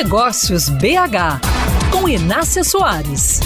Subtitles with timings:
[0.00, 1.40] Negócios BH,
[1.90, 3.40] com Inácia Soares.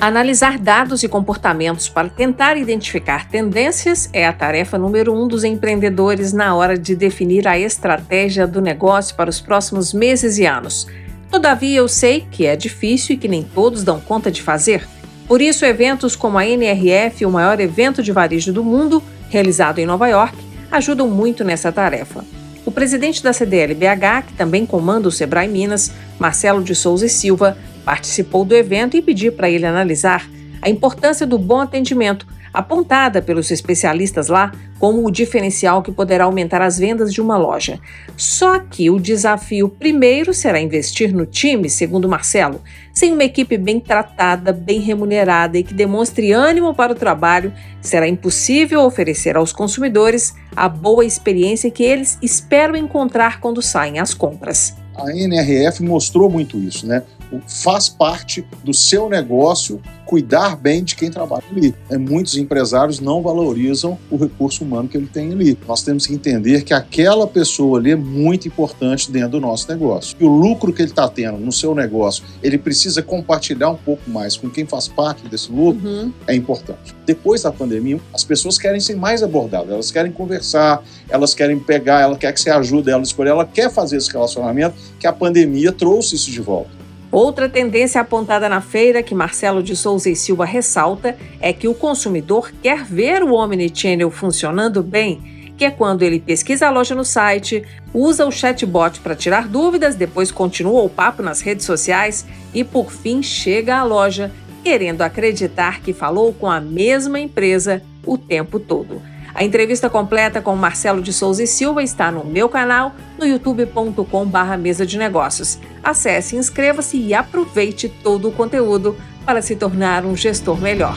[0.00, 6.32] Analisar dados e comportamentos para tentar identificar tendências é a tarefa número um dos empreendedores
[6.32, 10.86] na hora de definir a estratégia do negócio para os próximos meses e anos.
[11.30, 14.88] Todavia, eu sei que é difícil e que nem todos dão conta de fazer.
[15.28, 19.86] Por isso, eventos como a NRF, o maior evento de varejo do mundo, realizado em
[19.86, 20.41] Nova York,
[20.72, 22.24] ajudam muito nessa tarefa.
[22.64, 27.10] O presidente da CDL BH, que também comanda o Sebrae Minas, Marcelo de Souza e
[27.10, 30.28] Silva, participou do evento e pedi para ele analisar
[30.62, 36.62] a importância do bom atendimento, apontada pelos especialistas lá como o diferencial que poderá aumentar
[36.62, 37.80] as vendas de uma loja.
[38.16, 42.60] Só que o desafio primeiro será investir no time, segundo Marcelo.
[42.92, 48.06] Sem uma equipe bem tratada, bem remunerada e que demonstre ânimo para o trabalho, será
[48.06, 54.74] impossível oferecer aos consumidores a boa experiência que eles esperam encontrar quando saem às compras.
[54.94, 57.02] A NRF mostrou muito isso, né?
[57.46, 59.80] Faz parte do seu negócio
[60.12, 61.74] cuidar bem de quem trabalha ali.
[61.88, 65.56] É, muitos empresários não valorizam o recurso humano que ele tem ali.
[65.66, 70.14] Nós temos que entender que aquela pessoa ali é muito importante dentro do nosso negócio.
[70.20, 74.10] E o lucro que ele está tendo no seu negócio, ele precisa compartilhar um pouco
[74.10, 76.12] mais com quem faz parte desse lucro, uhum.
[76.26, 76.94] é importante.
[77.06, 82.02] Depois da pandemia, as pessoas querem ser mais abordadas, elas querem conversar, elas querem pegar,
[82.02, 85.12] ela quer que você ajude ela a escolher, ela quer fazer esse relacionamento que a
[85.12, 86.81] pandemia trouxe isso de volta.
[87.12, 91.74] Outra tendência apontada na feira que Marcelo de Souza e Silva ressalta é que o
[91.74, 97.04] consumidor quer ver o Omnichannel funcionando bem, que é quando ele pesquisa a loja no
[97.04, 97.62] site,
[97.92, 102.90] usa o chatbot para tirar dúvidas, depois continua o papo nas redes sociais e por
[102.90, 104.32] fim chega à loja,
[104.64, 109.11] querendo acreditar que falou com a mesma empresa o tempo todo.
[109.34, 114.56] A entrevista completa com Marcelo de Souza e Silva está no meu canal, no youtube.com/barra
[114.56, 115.58] mesa de negócios.
[115.82, 120.96] Acesse, inscreva-se e aproveite todo o conteúdo para se tornar um gestor melhor.